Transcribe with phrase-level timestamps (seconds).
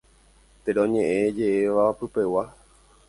[0.65, 2.43] Teroñe'ẽje'éva pypegua.